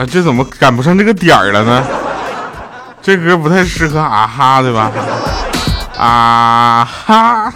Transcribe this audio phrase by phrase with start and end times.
[0.00, 1.84] 啊，这怎么赶不上这个点儿了呢？
[3.02, 4.90] 这歌不太适合啊哈，对吧？
[5.98, 7.52] 啊哈！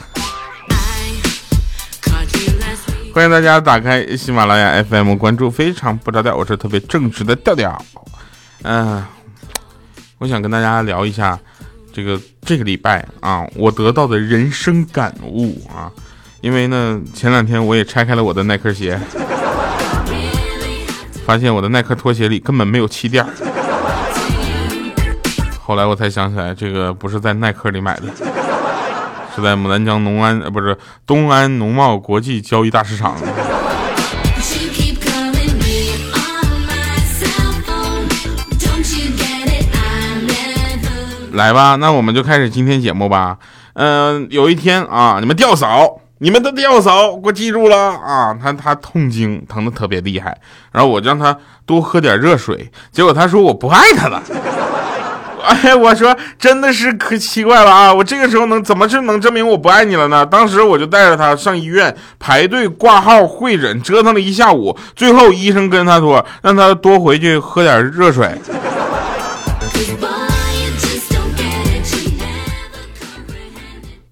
[3.14, 7.82] 欢迎大家打开喜马拉雅 FM，关注非常不着调，我是特别正直的调调。
[8.60, 9.02] 嗯，
[10.18, 11.38] 我想跟大家聊一下
[11.94, 15.90] 这个这个礼拜啊，我得到的人生感悟啊，
[16.42, 19.00] 因为呢，前两天我也拆开了我的耐克鞋，
[21.26, 23.24] 发现我的耐克拖鞋里根本没有气垫。
[25.60, 28.02] 后来我才想起来，这个不是在耐克里买的，
[29.34, 33.16] 是在牡丹江农安呃不是东安农贸国际交易大市场。
[41.32, 43.38] 来吧，那我们就开始今天节目吧。
[43.72, 50.36] 嗯，有一天啊，你们吊嫂，你们的吊嫂，给我记住了啊，他他痛经，疼的特别厉害，
[50.72, 54.22] 然后我让他多喝点热水，结果他说我不爱他了。
[55.44, 57.92] 哎，我说真的是可奇怪了啊！
[57.92, 60.24] 我这个时候能怎么就能证明我不爱你了呢？
[60.24, 68.34] 当时我就带着他上医院排队挂号会诊，折腾了一下午，最后医生跟他说，让他多回去喝点热水。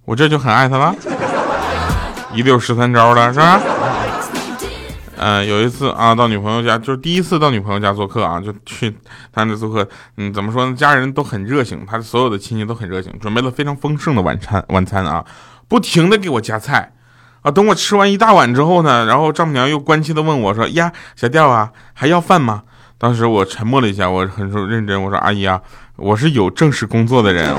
[0.05, 0.94] 我这就很爱他了，
[2.34, 3.61] 一溜十三招了，是吧？
[5.25, 8.92] 嗯，有一次啊，到女朋友家，就是第一次到女朋友家做客啊，就去
[9.33, 9.88] 他那做客。
[10.16, 10.75] 嗯，怎么说呢？
[10.75, 14.64] 家人都很热情，他所有的亲戚都很热情，准备了非常丰盛的晚餐。
[14.70, 15.25] 晚餐啊，
[15.69, 16.92] 不停的给我夹菜
[17.42, 17.50] 啊。
[17.53, 22.62] 等我吃完一大碗之后呢，然后丈母娘又关切的问我说：“呀，小调啊，还要饭吗？”
[22.98, 25.60] 当时我沉默了一下，我很认真，我说：“阿姨啊，
[25.97, 27.55] 我是有正式工作的人。”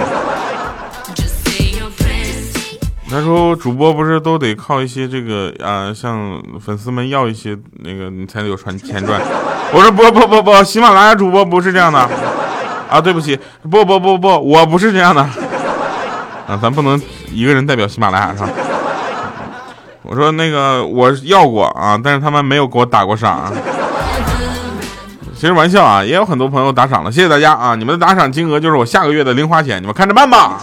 [3.13, 9.21] 他说：“主播不是都得靠一些这个啊，向粉丝们要一些那个，你才能有传钱赚。”
[9.71, 11.99] 我说：“不不不不，喜马拉雅主播不是这样的
[12.89, 15.21] 啊，对不起，不不不不，我不是这样的
[16.47, 16.99] 啊，咱不能
[17.31, 18.49] 一个人代表喜马拉雅是吧？”
[20.01, 23.53] 我说：“那个我要过啊，但是他们没有给我打过赏。
[25.35, 30.59] 其实玩笑啊，也有很多朋友打赏了，谢谢大家啊，你们的打赏金额就是我下个月的零花钱，你们看着办吧。”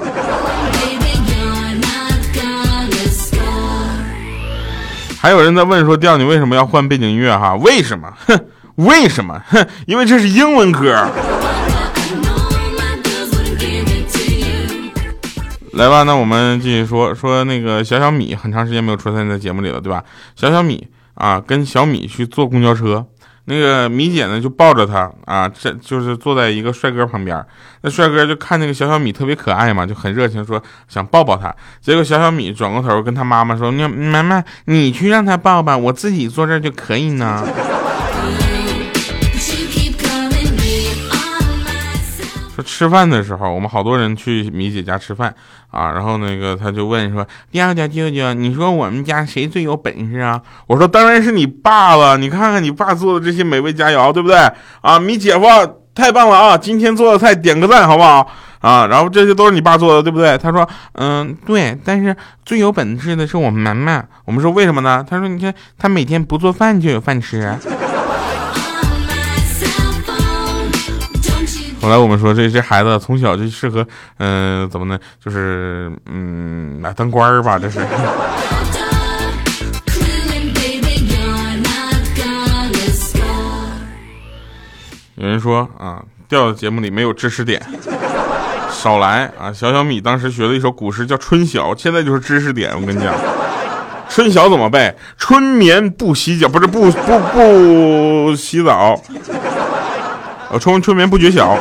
[5.23, 7.37] 还有人在问说：“调你为什么要换背景音乐？
[7.37, 8.11] 哈，为什么？
[8.27, 8.41] 哼，
[8.77, 9.39] 为什么？
[9.51, 10.81] 哼，因为这是英文歌。”
[15.75, 20.03] 来吧，那我们继续说说那个小小米，很长时间没有出现在节目里了，对吧？
[20.35, 23.05] 小小米啊，跟小米去坐公交车。
[23.47, 27.45] 那个米姐呢，就抱着他啊，这就是坐在一个帅哥旁边。
[27.83, 31.55] 那帅哥就看那个小小米特别可爱嘛，就很热情，说想抱抱他。
[31.81, 37.45] 结果小小米转过头跟他妈妈说：“那妈妈，你去让他抱吧，我自己坐这就可以呢。”
[42.71, 45.35] 吃饭的时候，我们好多人去米姐家吃饭
[45.73, 54.39] 啊，然后那个他就问说：“调调舅舅，你说我们家谁最有本事啊？”我说：“当然是你爸了，你看看你爸做的这些美味佳肴，对不对？
[54.83, 55.45] 啊，米姐夫
[55.93, 56.57] 太棒了啊！
[56.57, 58.31] 今天做的菜点个赞好不好？
[58.61, 67.53] 啊，然后这些都是你爸做的，对不对？”他说：“嗯，对，但是最有本事的是我们妈妈。”我们说：“为什么呢？”他说：“你看他每天不做饭就有饭吃。”
[71.81, 73.87] 后来我们说，这这孩子从小就适合，
[74.19, 74.99] 嗯，怎么呢？
[75.25, 77.81] 就是，嗯，来当官儿吧，这是。
[85.17, 87.63] 有人说啊，掉的节目里没有知识点，
[88.71, 89.53] 少来啊！
[89.53, 92.73] 小小米当时学了一首古诗叫《春晓》，现在就是知识点。
[92.75, 93.13] 我跟你讲，
[94.09, 94.95] 《春晓》怎么背？
[95.19, 98.99] 春眠不洗脚，不是不不不洗澡。
[100.51, 101.57] 呃，春春眠不觉晓，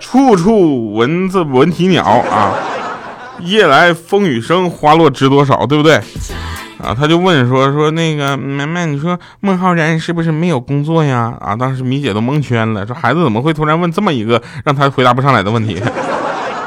[0.00, 2.54] 处处蚊子闻啼鸟啊，
[3.40, 5.96] 夜来风雨声，花落知多少，对不对？
[6.82, 11.34] 啊，他就问说说那个妹妹，你说孟浩然是不是没有工作呀？
[11.38, 15.78] 啊，当时米姐都蒙圈了，说孩子怎么会突然问这么一个让他回答不上来的问题？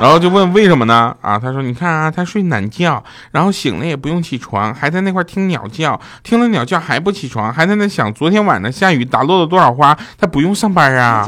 [0.02, 1.16] 然后就问为什么呢？
[1.22, 3.02] 啊，他说你看啊，他睡懒觉，
[3.32, 11.28] 然后醒了也不用起床，还在那块听鸟叫，听了鸟叫还不起床，还在那想昨天晚上下雨打落了多少花，他不用上班啊。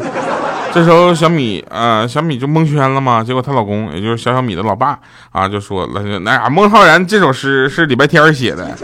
[0.73, 4.99] 这时候小米呃小米就蒙圈了嘛，结果她老公也就是小小米的老爸
[5.31, 8.77] 啊就说了，那孟浩然这首诗是礼拜天写的。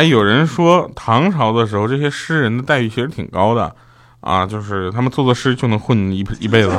[0.00, 3.70] 哎，有人说唐朝的时候，这些诗人的待遇其实挺高的，
[4.20, 6.72] 啊，就是他们做做诗就能混一一辈子。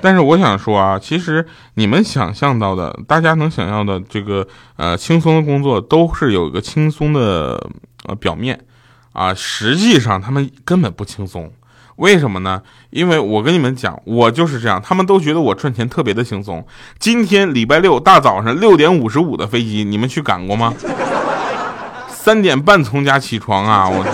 [0.00, 1.44] 但是我想说啊，其实
[1.74, 4.46] 你们想象到的，大家能想象的这个
[4.76, 7.60] 呃轻松的工作，都是有一个轻松的
[8.04, 8.60] 呃表面
[9.12, 11.50] 啊，实际上他们根本不轻松。
[11.96, 12.62] 为什么呢？
[12.90, 16.64] 因为我跟你们讲，我就是这样，他们都觉得我赚钱特别的轻松。
[17.00, 20.72] 今天礼拜六大早上六点五十五的飞机，你们去赶过吗？
[22.24, 24.04] 三点半从家起床啊，我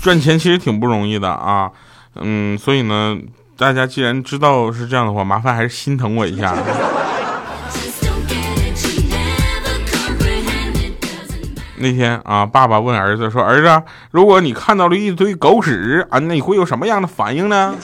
[0.00, 1.70] 赚钱其实挺不容易的啊。
[2.14, 3.18] 嗯，所以呢，
[3.58, 6.56] 大家既然知道是这样的话，麻烦还是心疼我一下。
[11.76, 17.74] 那天啊，爸爸问儿子说：“儿子，如果你看到了一堆狗屎啊，那你会有什么样的反应呢？”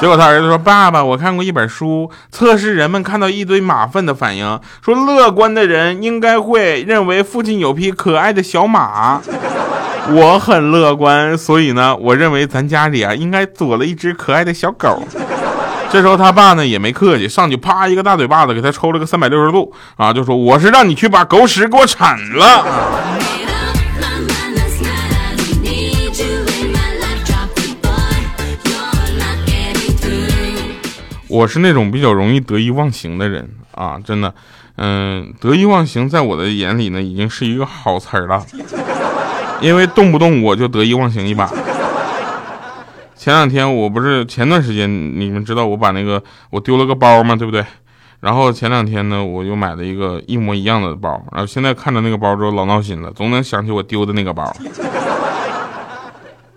[0.00, 9.20] 结果他儿子说：“爸爸，我看过一本书，测试人们看到一堆马粪的反应，说乐观的人应该会认为附近有匹可爱的小马。”
[10.10, 15.02] 我很乐观，所以呢，我认为咱家里啊应该躲了一只可爱的小狗。
[15.90, 22.64] 这时候他爸呢也没客气，上去啪一个大嘴巴子给他抽了个三百六十度啊，就说我是让你去把狗屎给我铲了。
[31.38, 34.34] 我是那种比较容易得意忘形的人啊，真的，
[34.74, 38.44] 嗯，得意忘形在我的眼里呢已经是一个好词儿了。
[39.60, 41.48] 因为动不动我就得意忘形一把。
[43.14, 46.20] 前两天我不是前段时间你们知道我把那个
[46.50, 47.36] 我丢了个包吗？
[47.36, 47.64] 对不对？
[48.18, 54.52] 然后前两天呢，我又买了一个一模一样的包，然后现在看着那个包之后老闹心了，总能想起我丢的那个包。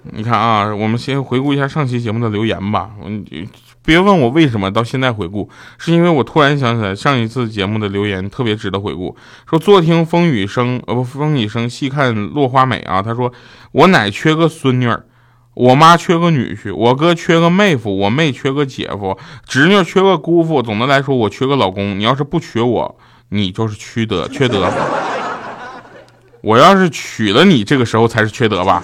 [0.03, 2.89] 你看啊，我们先回顾一下上期节目的留言吧。
[3.83, 9.15] 别问我为什么到现在回顾，是因为我突然想起来上一次节目的留言特别值得回顾。
[9.49, 13.01] 说坐听风雨声，呃不风雨声，细看落花美啊。
[13.01, 13.31] 他说
[13.71, 15.03] 我奶缺个孙女儿，
[15.53, 20.61] 我妈缺个女婿，我哥缺个妹夫，我妹缺个姐夫，侄女缺个姑父。
[20.61, 21.99] 总的来说，我缺个老公。
[21.99, 22.97] 你要是不娶我，
[23.29, 24.71] 你就是缺德，缺德。
[26.41, 28.83] 我要是娶了你，这个时候才是缺德吧。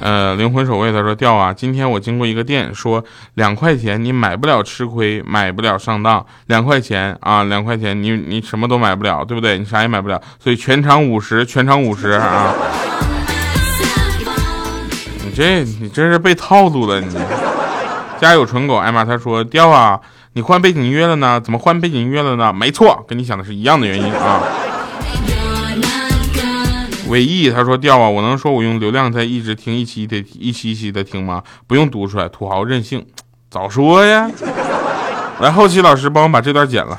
[0.00, 3.04] 呃，灵魂守卫他说掉啊，今天我经过一个店，说
[3.34, 9.58] 两块钱你买不了吃亏，买不了上当，两块钱啊，两块钱你你什么都买不了，对不对？
[9.58, 12.54] 你啥也买不了，所以全场五十，全场五十啊！
[15.24, 17.08] 你这你这是被套路了，你
[18.20, 20.00] 家有纯狗，艾玛他说掉啊，
[20.34, 21.40] 你换背景音乐了呢？
[21.40, 22.52] 怎么换背景音乐了呢？
[22.52, 24.40] 没错，跟你想的是一样的原因啊。
[27.08, 31.42] 尾翼他说掉啊，我能说我用流量在一直听一期的一期一期的听吗？
[31.66, 33.06] 不用读出来，土豪任性，
[33.50, 34.30] 早说呀！
[35.40, 36.98] 来，后期老师帮我把这段剪了。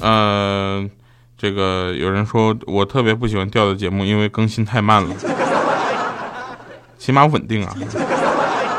[0.00, 0.88] 呃，
[1.36, 5.14] 这个有人说我特别不喜欢掉的节目，因为更新太慢了，
[6.98, 7.76] 起码稳定啊。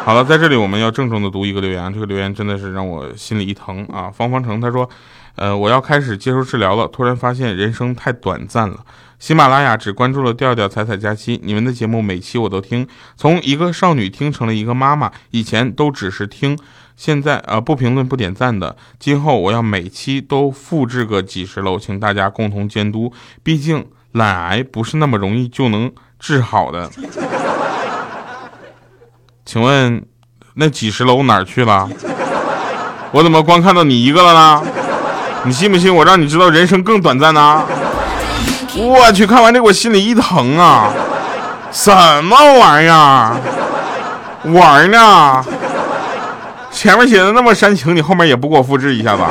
[0.06, 4.12] 好了，在这里我们要郑重的读一个留言，这个留言真的是让我心里一疼啊！
[4.12, 4.90] 方方成他说，
[5.36, 8.86] 呃，我要开始接受治疗了，突然发现人生太短暂了。
[9.18, 12.86] 喜马拉雅只关注了调调彩彩佳期，你们的节目每期我都听，
[13.16, 16.60] 从一个少女听成了一个妈妈，以前都只是听，
[16.98, 26.92] 现在啊不评论不点赞的，今后我要每期都复制个几十楼，请大家共同监督，毕竟懒癌不是那么容易就能治好的。
[29.54, 30.04] 请问，
[30.56, 31.88] 那几十楼哪儿去了？
[33.12, 34.64] 我怎么光看到你一个了呢？
[35.44, 37.62] 你信不信我让你知道人生更短暂呢？
[38.76, 40.92] 我去，看完这我心里一疼啊！
[41.72, 41.92] 什
[42.24, 43.38] 么玩意儿？
[44.46, 45.46] 玩呢？
[46.72, 49.22] 前面写的那么煽情，你后面也不给我复制一下子？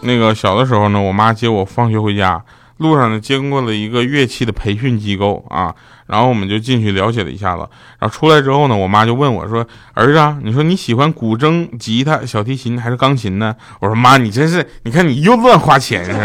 [0.00, 2.42] 那个小的时候呢，我妈接我放学回家。
[2.78, 5.74] 路上呢，经过了一个乐器的培训机构啊，
[6.06, 7.68] 然后我们就进去了解了一下子。
[7.98, 16.08] 然后出来之后呢，我妈就问我说：“儿子，你说你喜欢古筝、吉他、小提琴还是钢琴呢？”我说：“妈，你真是，你看你又乱花钱。”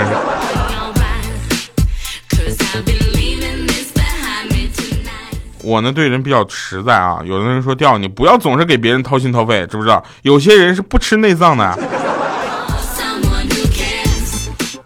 [5.64, 10.04] 我呢对人比较实在啊，有的人说掉你不要总是给别人掏心掏肺，知不知道？
[10.22, 11.80] 有些人是不吃内脏的，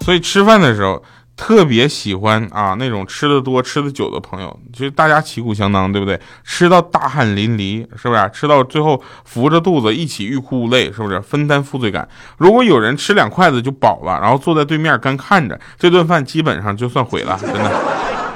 [0.05, 1.03] 所以吃饭的时候。
[1.37, 6.19] 特别喜欢啊那种吃的多吃的久的朋友，其实大家旗鼓相当，对不对？
[6.43, 8.29] 吃到大汗淋漓，是不是？
[8.33, 11.21] 吃到最后扶着肚子一起欲哭无泪，是不是？
[11.21, 12.09] 分担负罪感。
[12.37, 17.71] 如果有人吃两筷子就饱了，然后坐在对面干看着这顿饭，基本上就算毁了，真的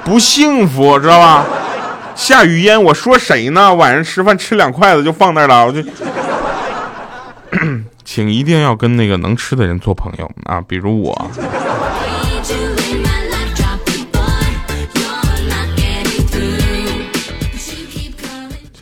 [0.04, 1.44] 不幸福，知道吧？
[2.14, 3.74] 下雨烟，我说谁呢？
[3.74, 5.82] 晚上吃饭吃两筷子就放那儿了，我就。
[8.04, 11.30] 请一定要跟那个能吃的人做朋友啊，比如我。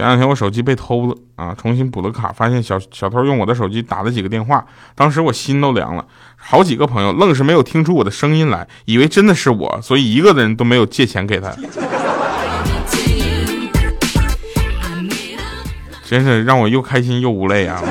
[0.01, 4.65] 前两天我手机被偷了啊，重新补了卡，发现小小偷用我的手机打了几个电话，
[4.95, 6.03] 当时我心都凉了。
[6.37, 11.55] 好几个朋友愣是没有听出我的声音来，以为真的是我，所以一个人都没有借钱给他。
[16.07, 17.83] 真是让我又开心又无泪啊！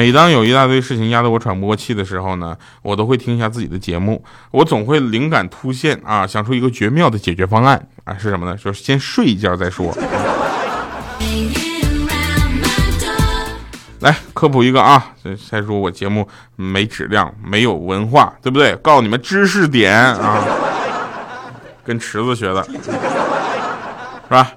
[0.00, 8.56] 每当有一大堆事情压得我喘不过气的时候呢，我都会听一下自己的节目，我总会灵感突现啊，想出一个绝妙的解决方案啊，是什么呢？
[8.56, 9.94] 就是先睡一觉再说。
[13.98, 15.12] 来科普一个啊，
[15.50, 16.26] 再说我节目
[16.56, 18.74] 没质量，没有文化，对不对？
[18.76, 20.42] 告诉你们知识点啊，
[21.84, 22.90] 跟池子学的，是
[24.30, 24.50] 吧？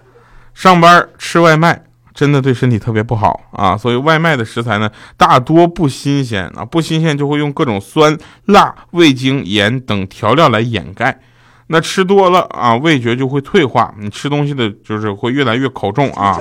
[0.53, 1.83] 上班吃外卖。
[2.13, 11.20] 真的对身体特别不好啊，所以外卖的食材呢，大多不新鲜啊，不新鲜就会用各种酸、辣、味精、盐等调料来掩盖。
[11.67, 16.38] 那吃多了啊，味觉就会退化，你吃东西的就是会越来越口重啊，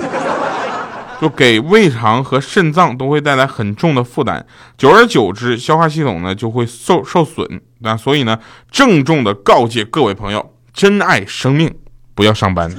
[1.19, 4.45] 就给胃肠和肾脏都会带来很重的负担，
[4.77, 7.61] 久而久之，消化系统呢就会受受损。
[7.79, 8.37] 那所以呢，
[8.69, 11.73] 郑重的告诫各位朋友，珍爱生命，
[12.13, 12.69] 不要上班。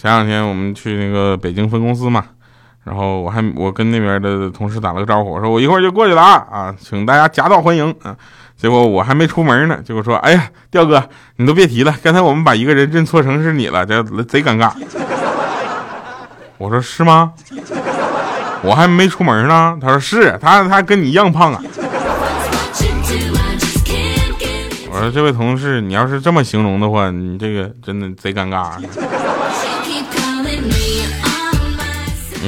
[0.00, 2.24] 前两天我们去那个北京分公司嘛，
[2.84, 8.16] 然后我还我跟那边的同事打了个招呼，我说我一会儿就过去了啊，请大家夹道欢迎啊。
[8.56, 14.72] 结果我还没出门呢，结果说，哎呀，调哥，你都别提了，刚才我们把一个人认错成是你了，这贼尴尬。
[16.56, 17.34] 我说是吗？
[18.62, 19.76] 我还没出门呢。
[19.82, 21.62] 他说是，他他跟你一样胖啊。
[24.90, 28.70] 我说这位同事，你要是这么形容的话，你这个真的贼尴尬。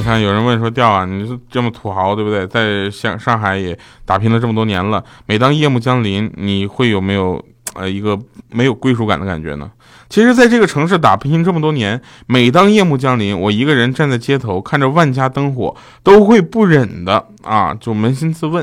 [0.03, 2.45] 你看，有人问说：“调啊，你是这么土豪，对不对？
[2.45, 7.41] 在上上海也打拼了这么多年了，每当夜幕降临，你会有没有
[7.73, 8.19] 呃一个
[8.49, 9.71] 没有归属感的感觉呢？”
[10.09, 18.61] 其实，在这个城市打拼这么多年，每当夜幕降临，我一个人站在街头，看着万家灯火，都会不忍的啊，就扪心自问：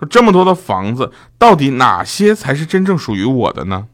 [0.00, 3.86] 说这么多的房子，到底哪些才是真正属于我的呢？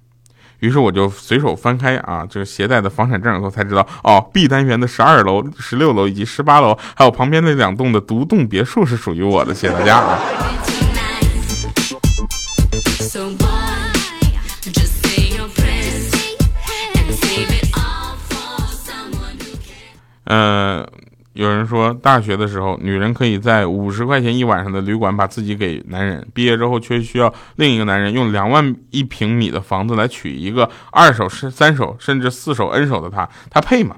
[0.61, 10.19] 于是我就随手翻开啊，这个携带的房产证，后才知道哦，B 单元的十二楼、十六楼以及十八楼，还有旁边那两栋的独栋别墅是属于我的，谢谢大家啊。
[20.25, 20.87] 嗯。
[21.33, 33.95] 有人说，大学的时候，女人可以在五十块钱一晚上的旅馆把自己给男人，毕业之后却需要另一个男人用两万一平米的房子来娶一个二手、三手甚至四手 N 手的他，他配吗？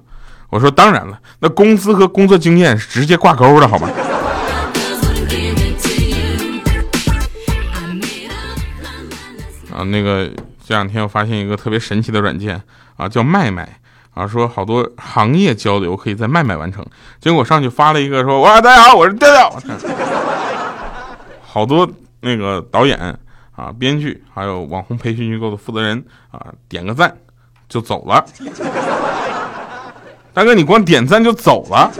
[0.51, 3.89] 我说当然了，那工资和工作经验是直接挂钩的，好吗？
[9.75, 10.31] 啊，那个
[10.63, 12.63] 这两天我发现一个特别神奇的软件
[12.99, 13.79] 啊，叫麦麦。
[14.15, 16.85] 啊，说好多行业交流可以在麦麦完成，
[17.21, 19.61] 结果上去发了一个说：“哇，大家好，我是调调。
[21.43, 21.89] ”好多
[22.21, 22.99] 那个导演
[23.57, 27.15] 啊、编剧，还有网红培训机构的负责人啊，点个赞
[27.69, 28.25] 就走了。
[30.35, 31.91] 大哥，你光点赞就走了，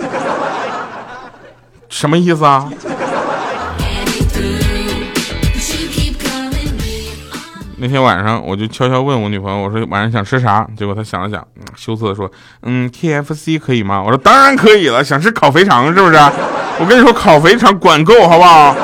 [1.89, 2.71] 什么意思啊？
[7.83, 10.65] 那天晚上，我就悄悄问我女朋友，我说晚上想吃啥？
[10.77, 12.31] 结果她想了想，羞涩的说
[12.63, 16.15] ：“嗯，K F C 可以吗？”我说：“当然可以了，想吃烤肥肠是不是？
[16.79, 18.77] 我跟你说，烤肥肠管够，好不好？”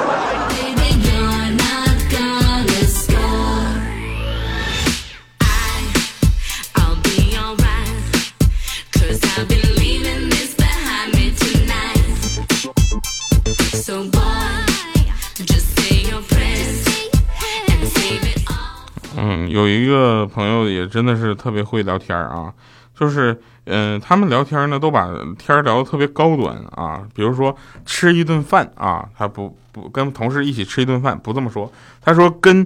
[19.58, 22.54] 有一个朋友也真的是特别会聊天啊，
[22.94, 32.64] 就是，嗯，他们聊天呢都把天聊得特别高端啊，比如说吃一顿饭啊，他不不跟同事一起吃一顿饭，不这么说，他说跟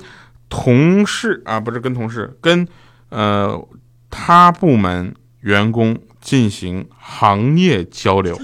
[0.50, 2.68] 同事啊，不是跟同事，跟
[3.08, 3.58] 呃
[4.10, 8.38] 他部门员工进行行业交流，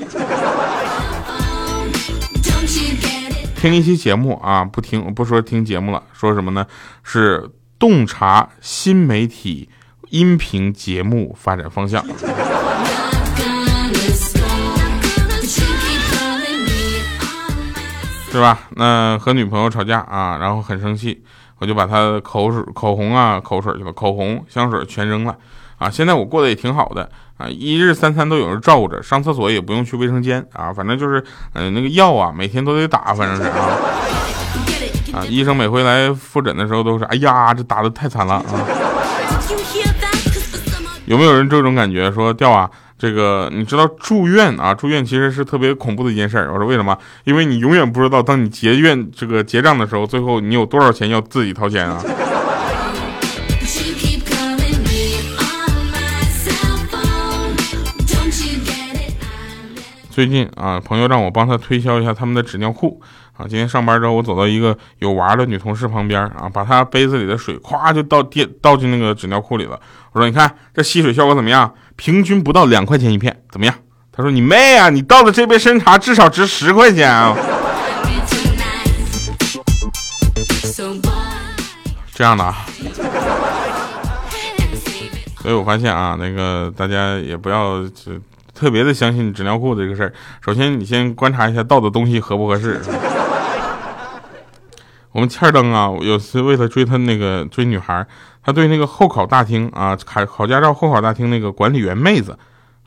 [3.57, 6.67] 听一期节目啊，不听不说听节目了，说什么呢？
[7.03, 7.47] 是。
[7.79, 9.69] 洞察新媒体
[10.11, 12.05] 音频节目发展方向。
[18.31, 18.59] 是吧？
[18.77, 21.23] 那和女朋友吵架啊然后很生气
[21.59, 25.37] 我就把她的口水口红啊口水去吧口红香水全扔了。
[25.79, 27.09] 啊现在我过得也挺好的。
[27.37, 30.45] 啊一日三餐都有人照顾着上厕所也不用去卫生间。
[30.53, 33.79] 啊反正就是嗯那个药啊每天都得打反正是啊。
[35.13, 38.45] 啊，医生每回来复诊的时候都是，哎呀，这打的太惨了啊。
[41.07, 42.13] 有没有人这种感觉？
[42.13, 42.71] 说掉啊？
[42.99, 44.75] 这个你知道住院啊？
[44.75, 46.53] 住院其实是特别恐怖的一件事儿。
[46.53, 46.97] 我说为什么？
[47.25, 52.03] 因为你永远不知道，当你结院这个结账的时候，最后你有多少钱要自己掏钱啊？
[60.11, 63.01] 最近啊，朋友让我帮他推销一下他们的纸尿裤
[63.39, 63.47] 啊。
[63.49, 69.81] 今天上班之后，我走到一个有娃的女同事旁边啊，把她杯子里的水咵就倒电倒进那个纸尿裤里了。
[70.13, 71.73] 我说：“你看这吸水效果怎么样？
[71.97, 73.75] 平均不到两块钱一片，怎么样？”
[74.13, 74.91] 他说：“你妹啊！
[74.91, 77.37] 你倒的这杯参茶至少值十块钱啊！”
[82.13, 82.67] 这样的啊。
[85.41, 87.81] 所以我发现啊，那个大家也不要
[88.53, 90.13] 特别的相信纸尿裤这个事儿。
[90.45, 92.81] 首先，你先观察一下倒的东西合不合适。
[95.13, 98.07] 我们欠灯啊，有次为了追他那个追女孩，
[98.45, 102.39] 他对那个候考大厅啊，考考驾照候考大厅那个管理员妹子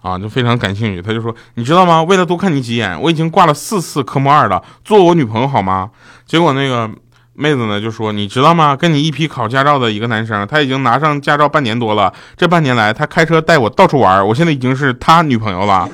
[0.02, 1.02] 啊，就非常感兴趣。
[1.02, 2.04] 他就说：“你知道吗？
[2.04, 5.90] 为了多看你几眼，我已经挂了四次科目二了，做我女朋友好吗？”
[6.26, 6.90] 结果那个
[7.34, 8.76] 妹子呢就说：“你知道吗？
[8.76, 15.90] 跟你一批考驾照的一个男生，他已经拿上驾照半年多了，这半年来他开车带我到处玩，我现在已经是他女朋友了。”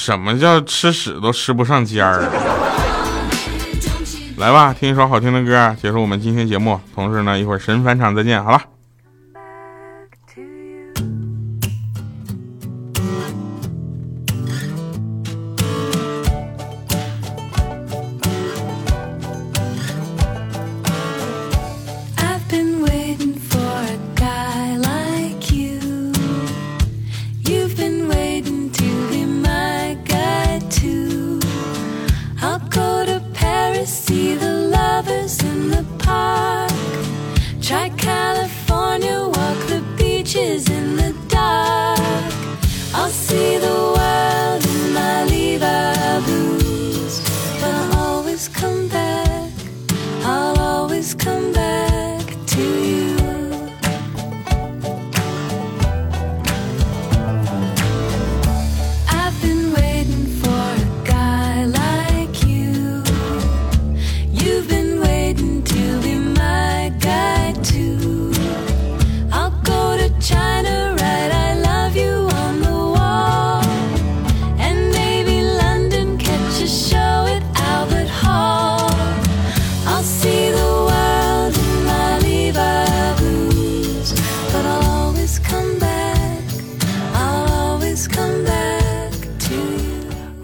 [0.00, 2.22] 什么叫吃屎都吃不上尖儿？
[4.38, 6.80] 来吧，听一首好听的歌，结束我们今天节目。
[6.94, 8.42] 同时呢，一会儿神返场再见。
[8.42, 8.79] 好了。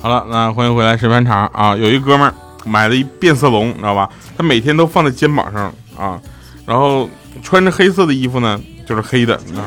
[0.07, 1.75] 好了，那欢迎回来，审判场啊！
[1.75, 2.33] 有一哥们儿
[2.65, 4.09] 买了一变色龙，你知道吧？
[4.39, 5.65] 他每天都放在肩膀上
[5.99, 6.17] 啊，
[6.65, 7.11] 然后
[7.43, 9.67] 穿着黑色的衣服呢，就是黑的啊；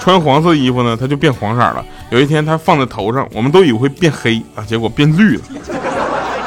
[0.00, 1.84] 穿黄色衣服呢，他就变黄色了。
[2.08, 5.42] 有一天他放在头上，我们都以为会变黑啊，结果变绿了。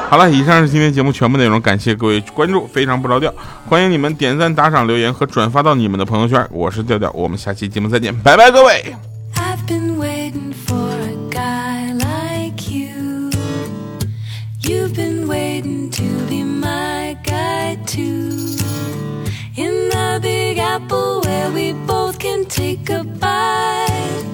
[0.10, 3.32] 好了，以上是今天节目全部内容，感谢各位关注，非常不着调，
[3.70, 6.44] 欢迎你们点赞、打赏、留言和转发到你们的朋友圈。
[6.50, 8.96] 我是调调，我们下期节目再见，拜拜，各位。
[22.54, 24.26] take a bite.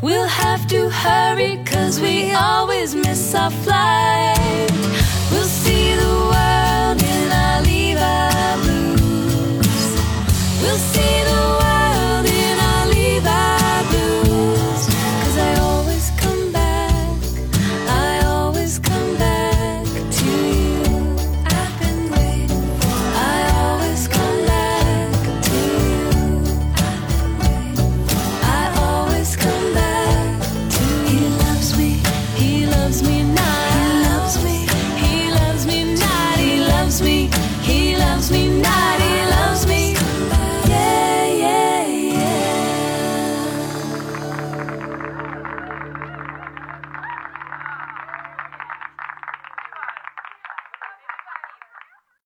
[0.00, 4.70] We'll have to hurry, cause we always miss our flight.
[5.32, 9.86] We'll see the world in our Levi blues.
[10.62, 11.83] We'll see the world.